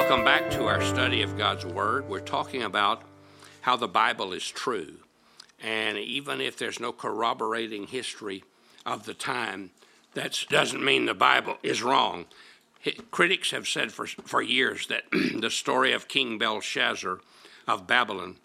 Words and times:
Welcome 0.00 0.24
back 0.24 0.50
to 0.52 0.64
our 0.64 0.80
study 0.80 1.20
of 1.20 1.36
God's 1.36 1.66
Word. 1.66 2.08
We're 2.08 2.20
talking 2.20 2.62
about 2.62 3.02
how 3.60 3.76
the 3.76 3.86
Bible 3.86 4.32
is 4.32 4.48
true. 4.48 4.94
And 5.62 5.98
even 5.98 6.40
if 6.40 6.56
there's 6.56 6.80
no 6.80 6.90
corroborating 6.90 7.86
history 7.86 8.42
of 8.86 9.04
the 9.04 9.12
time, 9.12 9.72
that 10.14 10.46
doesn't 10.48 10.82
mean 10.82 11.04
the 11.04 11.12
Bible 11.12 11.58
is 11.62 11.82
wrong. 11.82 12.24
Critics 13.10 13.50
have 13.50 13.68
said 13.68 13.92
for, 13.92 14.06
for 14.06 14.40
years 14.40 14.86
that 14.86 15.02
the 15.12 15.50
story 15.50 15.92
of 15.92 16.08
King 16.08 16.38
Belshazzar 16.38 17.20
of 17.68 17.86
Babylon 17.86 18.36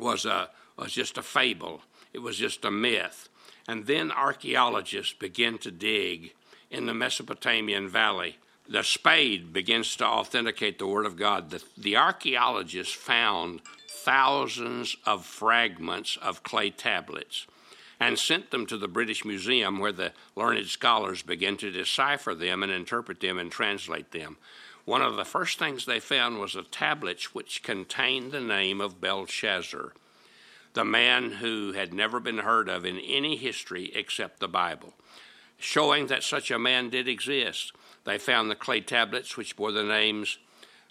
was, 0.00 0.26
a, 0.26 0.50
was 0.76 0.90
just 0.92 1.16
a 1.16 1.22
fable, 1.22 1.82
it 2.12 2.18
was 2.18 2.36
just 2.36 2.64
a 2.64 2.72
myth. 2.72 3.28
And 3.68 3.86
then 3.86 4.10
archaeologists 4.10 5.12
began 5.12 5.58
to 5.58 5.70
dig 5.70 6.34
in 6.72 6.86
the 6.86 6.92
Mesopotamian 6.92 7.88
valley. 7.88 8.38
The 8.68 8.82
spade 8.82 9.52
begins 9.52 9.96
to 9.96 10.06
authenticate 10.06 10.78
the 10.78 10.86
Word 10.86 11.06
of 11.06 11.16
God. 11.16 11.50
The, 11.50 11.62
the 11.76 11.96
archaeologists 11.96 12.94
found 12.94 13.60
thousands 13.88 14.96
of 15.04 15.24
fragments 15.26 16.16
of 16.20 16.42
clay 16.42 16.70
tablets 16.70 17.46
and 18.00 18.18
sent 18.18 18.50
them 18.50 18.66
to 18.66 18.76
the 18.76 18.88
British 18.88 19.24
Museum 19.24 19.78
where 19.78 19.92
the 19.92 20.12
learned 20.34 20.66
scholars 20.66 21.22
began 21.22 21.56
to 21.58 21.70
decipher 21.70 22.34
them 22.34 22.62
and 22.62 22.72
interpret 22.72 23.20
them 23.20 23.38
and 23.38 23.50
translate 23.50 24.10
them. 24.10 24.38
One 24.84 25.02
of 25.02 25.14
the 25.14 25.24
first 25.24 25.58
things 25.58 25.84
they 25.84 26.00
found 26.00 26.40
was 26.40 26.56
a 26.56 26.62
tablet 26.62 27.34
which 27.34 27.62
contained 27.62 28.32
the 28.32 28.40
name 28.40 28.80
of 28.80 29.00
Belshazzar, 29.00 29.92
the 30.74 30.84
man 30.84 31.32
who 31.32 31.72
had 31.72 31.94
never 31.94 32.18
been 32.18 32.38
heard 32.38 32.68
of 32.68 32.84
in 32.84 32.98
any 32.98 33.36
history 33.36 33.92
except 33.94 34.40
the 34.40 34.48
Bible, 34.48 34.94
showing 35.58 36.08
that 36.08 36.24
such 36.24 36.50
a 36.50 36.58
man 36.58 36.90
did 36.90 37.06
exist. 37.06 37.72
They 38.04 38.18
found 38.18 38.50
the 38.50 38.56
clay 38.56 38.80
tablets 38.80 39.36
which 39.36 39.56
bore 39.56 39.72
the 39.72 39.84
names 39.84 40.38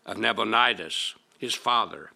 of 0.06 0.18
Nabonidus, 0.18 1.16
his 1.38 1.54
father, 1.54 2.12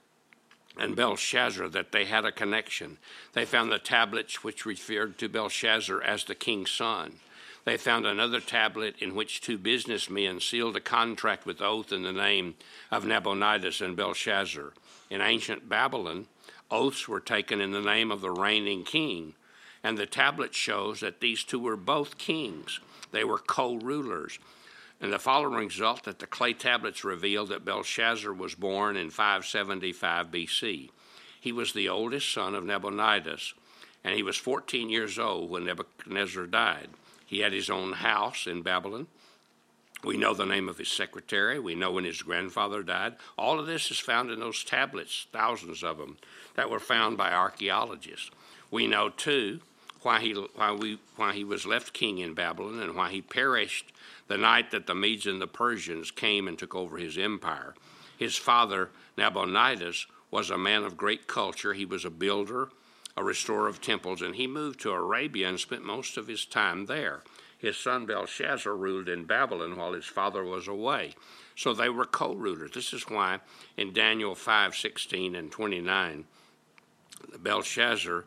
and 0.78 0.96
Belshazzar, 0.96 1.70
that 1.70 1.92
they 1.92 2.06
had 2.06 2.26
a 2.26 2.32
connection. 2.32 2.98
They 3.34 3.46
found 3.46 3.72
the 3.72 3.80
tablets 3.80 4.44
which 4.44 4.66
referred 4.66 5.18
to 5.20 5.30
Belshazzar 5.30 6.02
as 6.02 6.24
the 6.24 6.36
king's 6.36 6.72
son. 6.72 7.20
They 7.66 7.78
found 7.78 8.06
another 8.06 8.40
tablet 8.40 8.96
in 9.00 9.16
which 9.16 9.42
two 9.42 9.58
businessmen 9.58 10.40
sealed 10.40 10.78
a 10.78 10.82
contract 10.82 11.46
with 11.46 11.62
oath 11.62 11.92
in 11.92 12.04
the 12.04 12.14
name 12.14 12.56
of 12.92 13.06
Nabonidus 13.06 13.82
and 13.82 13.96
Belshazzar. 13.96 14.74
In 15.10 15.22
ancient 15.22 15.68
Babylon, 15.68 16.28
oaths 16.70 17.08
were 17.08 17.20
taken 17.20 17.62
in 17.62 17.72
the 17.72 17.82
name 17.82 18.12
of 18.12 18.22
the 18.22 18.32
reigning 18.32 18.84
king, 18.84 19.34
and 19.84 19.98
the 19.98 20.06
tablet 20.06 20.54
shows 20.54 21.00
that 21.00 21.22
these 21.22 21.44
two 21.44 21.60
were 21.60 21.76
both 21.76 22.20
kings. 22.20 22.80
They 23.12 23.24
were 23.24 23.40
co 23.40 23.76
rulers. 23.76 24.38
And 25.02 25.12
the 25.12 25.20
following 25.20 25.68
result 25.68 26.04
that 26.04 26.20
the 26.20 26.28
clay 26.28 26.54
tablets 26.54 27.04
reveal 27.04 27.46
that 27.48 27.66
Belshazzar 27.66 28.34
was 28.34 28.56
born 28.56 28.96
in 28.96 29.10
575 29.10 30.32
BC. 30.32 30.90
He 31.40 31.52
was 31.52 31.74
the 31.74 31.90
oldest 31.90 32.34
son 32.34 32.56
of 32.56 32.64
Nabonidus, 32.64 33.54
and 34.04 34.16
he 34.16 34.24
was 34.24 34.38
14 34.38 34.90
years 34.90 35.20
old 35.20 35.50
when 35.50 35.66
Nebuchadnezzar 35.66 36.48
died. 36.48 36.90
He 37.26 37.40
had 37.40 37.54
his 37.54 37.70
own 37.70 37.94
house 37.94 38.48
in 38.48 38.62
Babylon. 38.62 39.08
We 40.04 40.18
know 40.18 40.34
the 40.34 40.46
name 40.46 40.70
of 40.70 40.78
his 40.78 40.90
secretary. 40.90 41.60
We 41.60 41.74
know 41.74 41.92
when 41.92 42.04
his 42.04 42.22
grandfather 42.22 42.84
died. 42.84 43.16
All 43.38 43.60
of 43.60 43.66
this 43.66 43.90
is 43.90 44.00
found 44.00 44.30
in 44.30 44.40
those 44.40 44.64
tablets, 44.64 45.28
thousands 45.34 45.84
of 45.84 45.98
them, 45.98 46.18
that 46.56 46.70
were 46.70 46.80
found 46.80 47.18
by 47.18 47.32
archaeologists. 47.32 48.30
We 48.70 48.88
know, 48.88 49.10
too, 49.10 49.62
why 50.06 50.20
he, 50.20 50.34
why, 50.34 50.72
we, 50.72 51.00
why 51.16 51.34
he 51.34 51.44
was 51.44 51.66
left 51.66 51.94
king 51.94 52.20
in 52.20 52.36
Babylon 52.36 52.80
and 52.80 52.96
why 52.96 53.10
he 53.10 53.22
perished 53.22 53.92
the 54.28 54.38
night 54.38 54.72
that 54.72 54.86
the 54.86 54.94
Medes 54.94 55.26
and 55.26 55.42
the 55.42 55.48
Persians 55.48 56.12
came 56.12 56.48
and 56.48 56.58
took 56.58 56.76
over 56.76 56.98
his 56.98 57.18
empire. 57.18 57.74
His 58.18 58.38
father, 58.38 58.92
Nabonidus, 59.18 60.06
was 60.30 60.50
a 60.50 60.58
man 60.58 60.84
of 60.84 60.96
great 60.96 61.28
culture. 61.28 61.74
He 61.74 61.86
was 61.86 62.06
a 62.06 62.10
builder, 62.10 62.70
a 63.18 63.24
restorer 63.24 63.68
of 63.68 63.82
temples, 63.82 64.22
and 64.22 64.36
he 64.36 64.48
moved 64.48 64.80
to 64.82 64.92
Arabia 64.92 65.50
and 65.50 65.60
spent 65.60 65.84
most 65.84 66.18
of 66.18 66.28
his 66.28 66.46
time 66.46 66.86
there. 66.86 67.24
His 67.58 67.78
son 67.78 68.06
Belshazzar 68.06 68.76
ruled 68.76 69.10
in 69.10 69.26
Babylon 69.26 69.76
while 69.76 69.94
his 69.94 70.06
father 70.06 70.44
was 70.44 70.68
away. 70.68 71.16
So 71.56 71.74
they 71.74 71.90
were 71.90 72.06
co-rulers. 72.06 72.72
This 72.72 72.94
is 72.94 73.10
why 73.10 73.40
in 73.76 73.92
Daniel 73.92 74.36
5, 74.36 74.76
16 74.76 75.36
and 75.36 75.52
29, 75.52 76.26
Belshazzar 77.40 78.26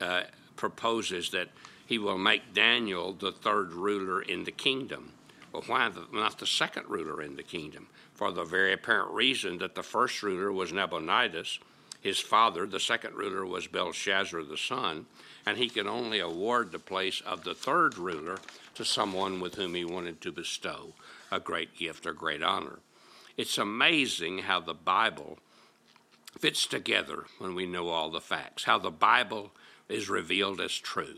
uh, 0.00 0.22
proposes 0.56 1.30
that 1.30 1.48
he 1.86 1.98
will 1.98 2.18
make 2.18 2.54
Daniel 2.54 3.12
the 3.12 3.32
third 3.32 3.72
ruler 3.72 4.20
in 4.20 4.44
the 4.44 4.50
kingdom. 4.50 5.12
Well, 5.52 5.62
why 5.66 5.88
the, 5.88 6.06
not 6.12 6.38
the 6.38 6.46
second 6.46 6.88
ruler 6.88 7.22
in 7.22 7.36
the 7.36 7.42
kingdom? 7.42 7.86
For 8.14 8.32
the 8.32 8.44
very 8.44 8.72
apparent 8.72 9.10
reason 9.10 9.58
that 9.58 9.74
the 9.74 9.82
first 9.82 10.22
ruler 10.22 10.50
was 10.50 10.72
Nabonidus, 10.72 11.58
his 12.00 12.18
father, 12.18 12.66
the 12.66 12.80
second 12.80 13.14
ruler 13.14 13.44
was 13.44 13.66
Belshazzar 13.66 14.44
the 14.44 14.56
son, 14.56 15.06
and 15.44 15.58
he 15.58 15.68
could 15.68 15.86
only 15.86 16.20
award 16.20 16.70
the 16.70 16.78
place 16.78 17.20
of 17.20 17.44
the 17.44 17.54
third 17.54 17.98
ruler 17.98 18.38
to 18.74 18.84
someone 18.84 19.40
with 19.40 19.54
whom 19.54 19.74
he 19.74 19.84
wanted 19.84 20.20
to 20.20 20.32
bestow 20.32 20.92
a 21.32 21.40
great 21.40 21.76
gift 21.76 22.06
or 22.06 22.12
great 22.12 22.42
honor. 22.42 22.78
It's 23.36 23.58
amazing 23.58 24.38
how 24.38 24.60
the 24.60 24.74
Bible 24.74 25.38
fits 26.38 26.66
together 26.66 27.24
when 27.38 27.54
we 27.54 27.66
know 27.66 27.88
all 27.88 28.10
the 28.10 28.20
facts, 28.20 28.64
how 28.64 28.78
the 28.78 28.90
Bible 28.90 29.50
is 29.88 30.08
revealed 30.08 30.60
as 30.60 30.76
true. 30.76 31.16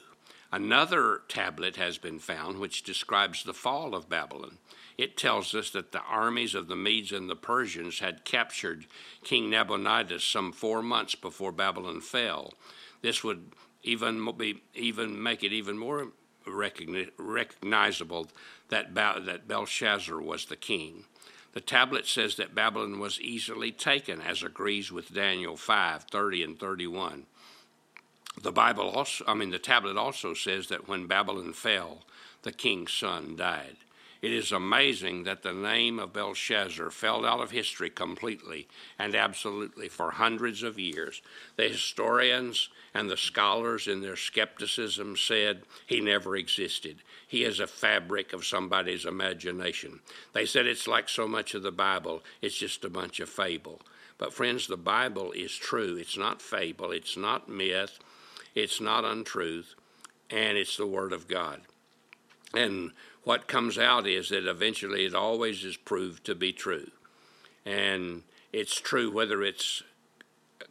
Another 0.51 1.23
tablet 1.29 1.77
has 1.77 1.99
been 1.99 2.19
found 2.19 2.59
which 2.59 2.83
describes 2.83 3.45
the 3.45 3.53
fall 3.53 3.95
of 3.95 4.09
Babylon. 4.09 4.59
It 4.97 5.17
tells 5.17 5.55
us 5.55 5.71
that 5.71 5.93
the 5.93 6.01
armies 6.01 6.55
of 6.55 6.69
the 6.69 6.77
Medes 6.77 7.13
and 7.13 7.29
the 7.29 7.37
Persians 7.37 8.01
had 8.01 8.25
captured 8.25 8.87
King 9.23 9.51
Nabonidus 9.51 10.25
some 10.25 10.53
four 10.53 10.83
months 10.83 11.15
before 11.15 11.53
Babylon 11.53 12.01
fell. 12.01 12.55
This 13.03 13.23
would 13.23 13.53
even 13.83 14.29
be 14.37 14.63
even 14.75 15.23
make 15.23 15.45
it 15.45 15.53
even 15.53 15.79
more 15.79 16.09
recognizable 16.47 18.29
that, 18.71 18.95
that 18.95 19.47
Belshazzar 19.47 20.21
was 20.21 20.47
the 20.47 20.57
king. 20.57 21.05
The 21.53 21.61
tablet 21.61 22.07
says 22.07 22.37
that 22.37 22.55
Babylon 22.55 22.99
was 22.99 23.21
easily 23.21 23.73
taken, 23.73 24.21
as 24.21 24.43
agrees 24.43 24.93
with 24.93 25.15
Daniel 25.15 25.57
5 25.57 26.05
30 26.05 26.43
and 26.43 26.59
31. 26.59 27.27
The 28.43 28.53
Bible 28.53 28.91
also, 28.91 29.25
I 29.27 29.35
mean, 29.35 29.51
the 29.51 29.59
tablet 29.59 29.97
also 29.97 30.35
says 30.35 30.69
that 30.69 30.89
when 30.89 31.07
Babylon 31.07 31.53
fell, 31.53 32.05
the 32.43 32.53
king's 32.53 32.93
son 32.93 33.37
died. 33.37 33.77
It 34.21 34.33
is 34.33 34.51
amazing 34.51 35.25
that 35.25 35.43
the 35.43 35.53
name 35.53 36.01
of 36.01 36.13
Belshazzar 36.13 36.91
fell 36.91 37.25
out 37.25 37.41
of 37.41 37.53
history 37.53 37.89
completely 37.89 38.67
and 38.99 39.15
absolutely 39.15 39.89
for 39.89 40.11
hundreds 40.11 40.65
of 40.65 40.79
years. 40.79 41.23
The 41.57 41.69
historians 41.69 42.69
and 42.95 43.09
the 43.09 43.17
scholars, 43.17 43.87
in 43.87 44.01
their 44.03 44.17
skepticism, 44.17 45.17
said 45.17 45.63
he 45.87 46.01
never 46.01 46.37
existed. 46.37 46.99
He 47.29 47.45
is 47.45 47.61
a 47.61 47.69
fabric 47.69 48.33
of 48.33 48.45
somebody's 48.45 49.05
imagination. 49.05 50.01
They 50.33 50.47
said 50.47 50.67
it's 50.67 50.89
like 50.89 51.09
so 51.09 51.29
much 51.29 51.55
of 51.55 51.63
the 51.63 51.71
Bible, 51.71 52.23
it's 52.43 52.59
just 52.59 52.85
a 52.85 52.91
bunch 52.91 53.21
of 53.21 53.29
fable. 53.29 53.81
But, 54.17 54.35
friends, 54.35 54.67
the 54.67 54.77
Bible 54.77 55.31
is 55.31 55.55
true. 55.55 55.97
It's 55.97 56.19
not 56.19 56.43
fable, 56.43 56.91
it's 56.91 57.17
not 57.17 57.49
myth, 57.49 58.01
it's 58.55 58.81
not 58.81 59.05
untruth, 59.05 59.75
and 60.31 60.57
it's 60.59 60.77
the 60.77 60.87
Word 60.87 61.13
of 61.13 61.29
God. 61.29 61.61
And 62.55 62.93
what 63.25 63.49
comes 63.49 63.79
out 63.79 64.07
is 64.07 64.31
that 64.31 64.49
eventually 64.49 65.05
it 65.05 65.15
always 65.15 65.65
is 65.65 65.77
proved 65.77 66.25
to 66.25 66.35
be 66.35 66.53
true. 66.53 66.91
And 67.67 68.23
it's 68.53 68.81
true 68.81 69.11
whether 69.11 69.43
it's 69.43 69.83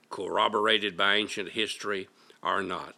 corroborated 0.10 0.98
by 0.98 1.16
ancient 1.16 1.50
history 1.50 2.08
or 2.42 2.64
not. 2.64 2.96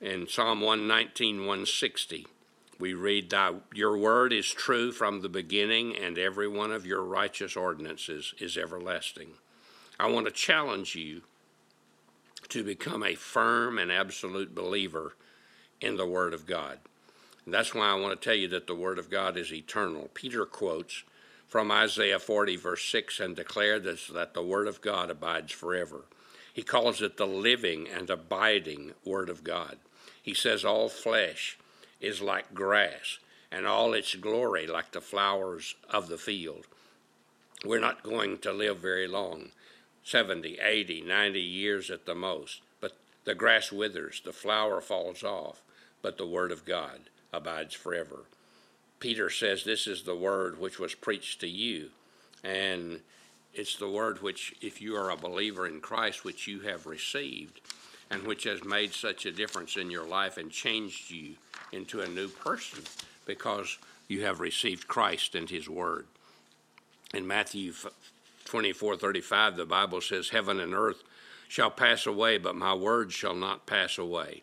In 0.00 0.26
Psalm 0.28 0.60
119, 0.60 1.38
160, 1.40 2.26
we 2.80 2.92
read, 2.94 3.30
that 3.30 3.54
Your 3.74 3.96
word 3.96 4.32
is 4.32 4.50
true 4.50 4.90
from 4.90 5.20
the 5.20 5.28
beginning, 5.28 5.96
and 5.96 6.18
every 6.18 6.48
one 6.48 6.72
of 6.72 6.84
your 6.84 7.02
righteous 7.02 7.56
ordinances 7.56 8.34
is 8.38 8.56
everlasting. 8.56 9.28
I 9.98 10.10
want 10.10 10.26
to 10.26 10.32
challenge 10.32 10.96
you 10.96 11.22
to 12.48 12.62
become 12.62 13.02
a 13.02 13.14
firm 13.14 13.78
and 13.78 13.90
absolute 13.90 14.54
believer 14.54 15.14
in 15.80 15.96
the 15.96 16.06
Word 16.06 16.34
of 16.34 16.46
God. 16.46 16.78
And 17.44 17.52
that's 17.52 17.74
why 17.74 17.88
I 17.88 17.94
want 17.94 18.20
to 18.20 18.24
tell 18.24 18.36
you 18.36 18.48
that 18.48 18.66
the 18.66 18.74
Word 18.74 18.98
of 18.98 19.10
God 19.10 19.36
is 19.36 19.52
eternal. 19.52 20.10
Peter 20.14 20.46
quotes 20.46 21.04
from 21.46 21.70
Isaiah 21.70 22.18
40, 22.18 22.56
verse 22.56 22.84
6, 22.84 23.20
and 23.20 23.36
declares 23.36 24.10
that 24.12 24.34
the 24.34 24.42
Word 24.42 24.66
of 24.66 24.80
God 24.80 25.10
abides 25.10 25.52
forever. 25.52 26.04
He 26.52 26.62
calls 26.62 27.02
it 27.02 27.16
the 27.16 27.26
living 27.26 27.88
and 27.88 28.08
abiding 28.08 28.92
Word 29.04 29.28
of 29.28 29.44
God. 29.44 29.76
He 30.22 30.34
says, 30.34 30.64
All 30.64 30.88
flesh 30.88 31.58
is 32.00 32.22
like 32.22 32.54
grass, 32.54 33.18
and 33.50 33.66
all 33.66 33.92
its 33.92 34.14
glory 34.14 34.66
like 34.66 34.92
the 34.92 35.00
flowers 35.00 35.74
of 35.90 36.08
the 36.08 36.18
field. 36.18 36.66
We're 37.64 37.80
not 37.80 38.02
going 38.02 38.38
to 38.38 38.52
live 38.52 38.78
very 38.78 39.08
long. 39.08 39.50
70, 40.04 40.58
80, 40.62 41.00
90 41.00 41.40
years 41.40 41.90
at 41.90 42.06
the 42.06 42.14
most. 42.14 42.60
But 42.80 42.92
the 43.24 43.34
grass 43.34 43.72
withers, 43.72 44.20
the 44.24 44.32
flower 44.32 44.80
falls 44.80 45.24
off, 45.24 45.62
but 46.02 46.18
the 46.18 46.26
word 46.26 46.52
of 46.52 46.64
God 46.64 47.00
abides 47.32 47.74
forever. 47.74 48.24
Peter 49.00 49.28
says, 49.30 49.64
This 49.64 49.86
is 49.86 50.02
the 50.02 50.14
word 50.14 50.60
which 50.60 50.78
was 50.78 50.94
preached 50.94 51.40
to 51.40 51.48
you, 51.48 51.90
And 52.42 53.00
it's 53.52 53.76
the 53.76 53.88
word 53.88 54.22
which, 54.22 54.54
if 54.60 54.80
you 54.80 54.96
are 54.96 55.10
a 55.10 55.16
believer 55.16 55.66
in 55.66 55.80
Christ, 55.80 56.24
which 56.24 56.46
you 56.46 56.60
have 56.60 56.86
received, 56.86 57.60
and 58.10 58.24
which 58.24 58.44
has 58.44 58.64
made 58.64 58.92
such 58.92 59.26
a 59.26 59.32
difference 59.32 59.76
in 59.76 59.90
your 59.90 60.06
life 60.06 60.36
and 60.36 60.50
changed 60.50 61.10
you 61.10 61.34
into 61.72 62.00
a 62.00 62.08
new 62.08 62.28
person 62.28 62.82
because 63.26 63.78
you 64.08 64.22
have 64.24 64.40
received 64.40 64.88
Christ 64.88 65.34
and 65.34 65.48
His 65.48 65.68
Word. 65.68 66.06
In 67.12 67.26
Matthew 67.26 67.72
24 68.44 68.96
35, 68.96 69.56
the 69.56 69.66
Bible 69.66 70.00
says, 70.00 70.30
Heaven 70.30 70.60
and 70.60 70.74
earth 70.74 71.02
shall 71.48 71.70
pass 71.70 72.06
away, 72.06 72.38
but 72.38 72.56
my 72.56 72.74
word 72.74 73.12
shall 73.12 73.34
not 73.34 73.66
pass 73.66 73.98
away. 73.98 74.42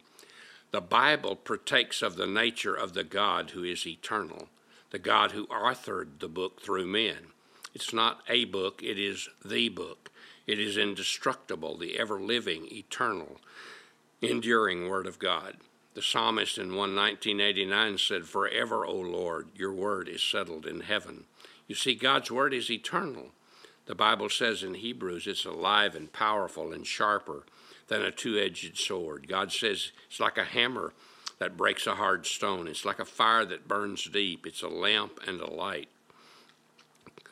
The 0.71 0.81
Bible 0.81 1.35
partakes 1.35 2.01
of 2.01 2.15
the 2.15 2.27
nature 2.27 2.75
of 2.75 2.93
the 2.93 3.03
God 3.03 3.51
who 3.51 3.63
is 3.63 3.85
eternal, 3.85 4.47
the 4.91 4.99
God 4.99 5.31
who 5.31 5.47
authored 5.47 6.19
the 6.19 6.29
book 6.29 6.61
through 6.61 6.87
men. 6.87 7.27
It's 7.73 7.93
not 7.93 8.21
a 8.27 8.45
book, 8.45 8.81
it 8.83 8.97
is 8.97 9.29
the 9.43 9.69
book. 9.69 10.11
It 10.47 10.59
is 10.59 10.77
indestructible, 10.77 11.77
the 11.77 11.99
ever 11.99 12.19
living, 12.19 12.67
eternal, 12.71 13.39
enduring 14.21 14.89
Word 14.89 15.05
of 15.07 15.19
God. 15.19 15.57
The 15.93 16.01
psalmist 16.01 16.57
in 16.57 16.75
11989 16.75 17.97
said, 17.97 18.25
Forever, 18.25 18.85
O 18.85 18.95
Lord, 18.95 19.49
your 19.55 19.73
word 19.73 20.07
is 20.07 20.23
settled 20.23 20.65
in 20.65 20.81
heaven. 20.81 21.25
You 21.67 21.75
see, 21.75 21.95
God's 21.95 22.31
word 22.31 22.53
is 22.53 22.71
eternal. 22.71 23.31
The 23.91 23.95
Bible 23.95 24.29
says 24.29 24.63
in 24.63 24.75
Hebrews 24.75 25.27
it's 25.27 25.43
alive 25.43 25.95
and 25.95 26.13
powerful 26.13 26.71
and 26.71 26.87
sharper 26.87 27.43
than 27.89 28.01
a 28.01 28.09
two 28.09 28.37
edged 28.37 28.77
sword. 28.77 29.27
God 29.27 29.51
says 29.51 29.91
it's 30.09 30.17
like 30.17 30.37
a 30.37 30.45
hammer 30.45 30.93
that 31.39 31.57
breaks 31.57 31.85
a 31.85 31.95
hard 31.95 32.25
stone, 32.25 32.69
it's 32.69 32.85
like 32.85 32.99
a 32.99 33.05
fire 33.05 33.43
that 33.43 33.67
burns 33.67 34.05
deep, 34.05 34.47
it's 34.47 34.61
a 34.61 34.69
lamp 34.69 35.19
and 35.27 35.41
a 35.41 35.51
light. 35.51 35.89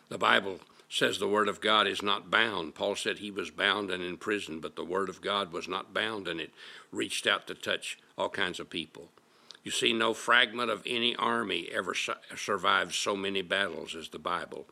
The 0.09 0.17
Bible 0.17 0.59
says 0.89 1.17
the 1.17 1.29
Word 1.29 1.47
of 1.47 1.61
God 1.61 1.87
is 1.87 2.03
not 2.03 2.29
bound. 2.29 2.75
Paul 2.75 2.97
said 2.97 3.19
he 3.19 3.31
was 3.31 3.51
bound 3.51 3.89
and 3.89 4.03
in 4.03 4.17
prison, 4.17 4.59
but 4.59 4.75
the 4.75 4.83
Word 4.83 5.07
of 5.07 5.21
God 5.21 5.53
was 5.53 5.69
not 5.69 5.93
bound 5.93 6.27
and 6.27 6.41
it 6.41 6.51
reached 6.91 7.25
out 7.25 7.47
to 7.47 7.55
touch 7.55 7.97
all 8.17 8.27
kinds 8.27 8.59
of 8.59 8.69
people. 8.69 9.07
You 9.63 9.71
see, 9.71 9.93
no 9.93 10.13
fragment 10.13 10.69
of 10.69 10.83
any 10.85 11.15
army 11.15 11.69
ever 11.73 11.93
su- 11.93 12.15
survived 12.35 12.95
so 12.95 13.15
many 13.15 13.41
battles 13.41 13.95
as 13.95 14.09
the 14.09 14.19
Bible. 14.19 14.67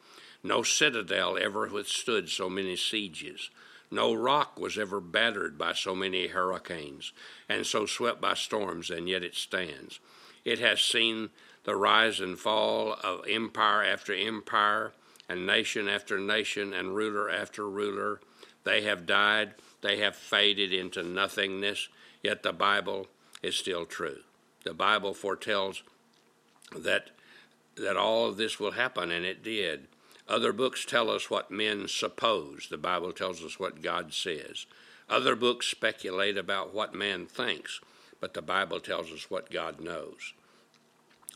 No 0.47 0.63
citadel 0.63 1.38
ever 1.38 1.67
withstood 1.67 2.29
so 2.29 2.49
many 2.49 2.77
sieges. 2.77 3.49
No 3.91 4.13
rock 4.13 4.57
was 4.57 4.77
ever 4.77 5.01
battered 5.01 5.57
by 5.57 5.73
so 5.73 5.94
many 5.94 6.27
hurricanes 6.27 7.11
and 7.49 7.65
so 7.65 7.85
swept 7.85 8.21
by 8.21 8.33
storms, 8.33 8.89
and 8.89 9.09
yet 9.09 9.23
it 9.23 9.35
stands. 9.35 9.99
It 10.45 10.59
has 10.59 10.79
seen 10.79 11.31
the 11.65 11.75
rise 11.75 12.21
and 12.21 12.39
fall 12.39 12.94
of 13.03 13.25
empire 13.27 13.83
after 13.83 14.13
empire 14.13 14.94
and 15.27 15.45
nation 15.45 15.89
after 15.89 16.17
nation 16.17 16.73
and 16.73 16.95
ruler 16.95 17.29
after 17.29 17.69
ruler. 17.69 18.21
They 18.63 18.83
have 18.83 19.05
died, 19.05 19.53
they 19.81 19.97
have 19.97 20.15
faded 20.15 20.71
into 20.71 21.03
nothingness, 21.03 21.89
yet 22.23 22.44
the 22.44 22.53
Bible 22.53 23.07
is 23.44 23.57
still 23.57 23.85
true. 23.85 24.19
The 24.63 24.73
Bible 24.73 25.13
foretells 25.13 25.83
that 26.73 27.09
that 27.75 27.97
all 27.97 28.27
of 28.29 28.38
this 28.38 28.61
will 28.61 28.71
happen, 28.71 29.11
and 29.11 29.25
it 29.25 29.44
did. 29.44 29.88
Other 30.29 30.51
books 30.51 30.83
tell 30.83 31.09
us 31.09 31.29
what 31.29 31.51
men 31.51 31.88
suppose. 31.88 32.68
The 32.69 32.77
Bible 32.77 33.13
tells 33.13 33.44
us 33.44 33.59
what 33.59 33.81
God 33.81 34.13
says. 34.13 34.65
Other 35.09 35.35
books 35.35 35.68
speculate 35.68 36.38
about 36.38 36.74
what 36.74 36.94
man 36.94 37.27
thinks, 37.27 37.79
but 38.19 38.33
the 38.33 38.41
Bible 38.41 38.81
tells 38.81 39.12
us 39.12 39.31
what 39.31 39.50
God 39.50 39.79
knows. 39.79 40.33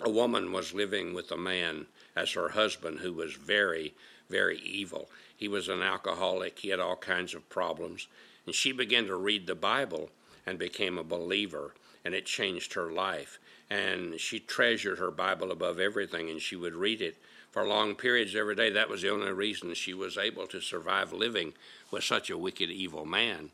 A 0.02 0.10
woman 0.10 0.52
was 0.52 0.74
living 0.74 1.14
with 1.14 1.32
a 1.32 1.38
man 1.38 1.86
as 2.16 2.32
her 2.32 2.50
husband 2.50 3.00
who 3.00 3.14
was 3.14 3.34
very, 3.34 3.94
very 4.30 4.60
evil. 4.60 5.10
He 5.38 5.48
was 5.48 5.70
an 5.70 5.82
alcoholic, 5.82 6.60
he 6.60 6.70
had 6.70 6.82
all 6.82 6.98
kinds 6.98 7.34
of 7.34 7.48
problems. 7.50 8.08
And 8.46 8.54
she 8.54 8.74
began 8.74 9.06
to 9.08 9.16
read 9.16 9.48
the 9.48 9.56
Bible 9.56 10.10
and 10.46 10.60
became 10.60 10.98
a 10.98 11.04
believer, 11.04 11.74
and 12.04 12.14
it 12.14 12.26
changed 12.26 12.74
her 12.74 12.92
life. 12.92 13.40
And 13.72 14.20
she 14.20 14.40
treasured 14.40 15.00
her 15.00 15.12
Bible 15.12 15.50
above 15.50 15.80
everything, 15.80 16.30
and 16.30 16.42
she 16.42 16.58
would 16.58 16.76
read 16.76 17.02
it 17.02 17.16
for 17.52 17.66
long 17.66 17.96
periods 17.96 18.36
every 18.36 18.56
day. 18.56 18.70
That 18.70 18.90
was 18.90 19.02
the 19.02 19.12
only 19.12 19.32
reason 19.32 19.74
she 19.74 19.94
was 19.94 20.18
able 20.18 20.46
to 20.48 20.60
survive 20.60 21.14
living 21.14 21.54
with 21.90 22.04
such 22.04 22.30
a 22.30 22.38
wicked, 22.38 22.70
evil 22.70 23.06
man. 23.06 23.52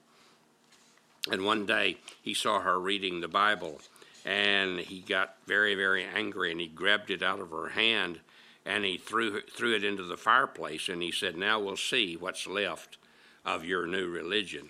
And 1.31 1.45
one 1.45 1.67
day 1.67 1.97
he 2.21 2.33
saw 2.33 2.61
her 2.61 2.79
reading 2.79 3.21
the 3.21 3.27
Bible, 3.27 3.79
and 4.25 4.79
he 4.79 5.01
got 5.01 5.37
very, 5.45 5.75
very 5.75 6.03
angry, 6.03 6.51
and 6.51 6.59
he 6.59 6.67
grabbed 6.67 7.11
it 7.11 7.21
out 7.21 7.39
of 7.39 7.51
her 7.51 7.69
hand 7.69 8.19
and 8.67 8.83
he 8.83 8.97
threw 8.97 9.39
threw 9.41 9.73
it 9.75 9.83
into 9.85 10.03
the 10.03 10.17
fireplace 10.17 10.89
and 10.89 11.01
he 11.01 11.11
said, 11.11 11.37
"Now 11.37 11.57
we'll 11.57 11.77
see 11.77 12.17
what's 12.17 12.45
left 12.45 12.97
of 13.45 13.63
your 13.63 13.87
new 13.87 14.09
religion." 14.09 14.69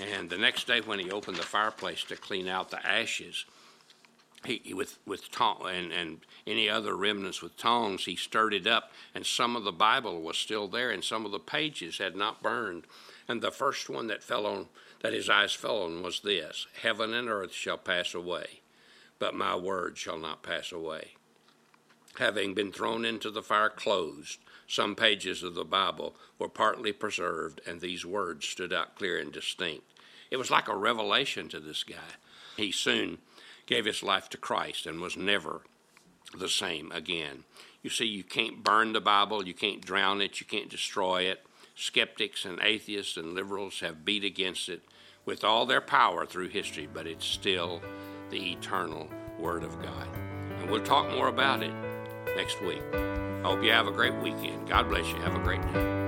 And 0.00 0.28
the 0.28 0.36
next 0.36 0.66
day, 0.66 0.80
when 0.80 0.98
he 0.98 1.10
opened 1.10 1.36
the 1.36 1.44
fireplace 1.44 2.02
to 2.04 2.16
clean 2.16 2.48
out 2.48 2.70
the 2.70 2.84
ashes, 2.84 3.44
he, 4.44 4.60
he 4.64 4.74
with 4.74 4.98
with 5.06 5.30
tong- 5.30 5.66
and 5.66 5.92
and 5.92 6.20
any 6.46 6.68
other 6.68 6.96
remnants 6.96 7.42
with 7.42 7.56
tongs, 7.56 8.04
he 8.04 8.16
stirred 8.16 8.54
it 8.54 8.66
up, 8.66 8.92
and 9.14 9.26
some 9.26 9.56
of 9.56 9.64
the 9.64 9.72
Bible 9.72 10.20
was 10.22 10.38
still 10.38 10.68
there, 10.68 10.90
and 10.90 11.04
some 11.04 11.24
of 11.24 11.32
the 11.32 11.38
pages 11.38 11.98
had 11.98 12.16
not 12.16 12.42
burned. 12.42 12.86
And 13.26 13.42
the 13.42 13.50
first 13.50 13.90
one 13.90 14.06
that 14.06 14.22
fell 14.22 14.46
on 14.46 14.68
that 15.00 15.12
his 15.12 15.28
eyes 15.28 15.52
fell 15.52 15.82
on 15.82 16.02
was 16.02 16.20
this: 16.20 16.66
"Heaven 16.82 17.12
and 17.14 17.28
earth 17.28 17.52
shall 17.52 17.78
pass 17.78 18.14
away, 18.14 18.60
but 19.18 19.34
my 19.34 19.56
word 19.56 19.98
shall 19.98 20.18
not 20.18 20.42
pass 20.42 20.72
away." 20.72 21.14
having 22.18 22.52
been 22.52 22.72
thrown 22.72 23.04
into 23.04 23.30
the 23.30 23.42
fire 23.42 23.70
closed, 23.70 24.38
some 24.66 24.94
pages 24.94 25.42
of 25.42 25.54
the 25.54 25.64
Bible 25.64 26.14
were 26.38 26.48
partly 26.48 26.92
preserved, 26.92 27.60
and 27.66 27.80
these 27.80 28.04
words 28.04 28.46
stood 28.46 28.72
out 28.72 28.96
clear 28.96 29.18
and 29.18 29.32
distinct. 29.32 29.84
It 30.30 30.36
was 30.36 30.50
like 30.50 30.68
a 30.68 30.76
revelation 30.76 31.48
to 31.48 31.60
this 31.60 31.84
guy. 31.84 32.16
He 32.56 32.70
soon 32.70 33.18
gave 33.68 33.84
his 33.84 34.02
life 34.02 34.28
to 34.30 34.38
Christ 34.38 34.86
and 34.86 34.98
was 34.98 35.16
never 35.16 35.60
the 36.36 36.48
same 36.48 36.90
again. 36.90 37.44
You 37.82 37.90
see, 37.90 38.06
you 38.06 38.24
can't 38.24 38.64
burn 38.64 38.92
the 38.92 39.00
Bible, 39.00 39.46
you 39.46 39.54
can't 39.54 39.84
drown 39.84 40.20
it, 40.20 40.40
you 40.40 40.46
can't 40.46 40.70
destroy 40.70 41.22
it. 41.22 41.44
Skeptics 41.76 42.44
and 42.44 42.58
atheists 42.60 43.16
and 43.16 43.34
liberals 43.34 43.80
have 43.80 44.04
beat 44.04 44.24
against 44.24 44.68
it 44.68 44.82
with 45.24 45.44
all 45.44 45.66
their 45.66 45.82
power 45.82 46.26
through 46.26 46.48
history, 46.48 46.88
but 46.92 47.06
it's 47.06 47.26
still 47.26 47.80
the 48.30 48.52
eternal 48.52 49.08
Word 49.38 49.62
of 49.62 49.80
God. 49.80 50.08
And 50.58 50.70
we'll 50.70 50.82
talk 50.82 51.08
more 51.10 51.28
about 51.28 51.62
it 51.62 51.72
next 52.34 52.60
week. 52.62 52.82
I 52.94 53.42
hope 53.42 53.62
you 53.62 53.70
have 53.70 53.86
a 53.86 53.92
great 53.92 54.14
weekend. 54.16 54.68
God 54.68 54.88
bless 54.88 55.06
you. 55.08 55.16
Have 55.16 55.36
a 55.36 55.44
great 55.44 55.62
day. 55.74 56.07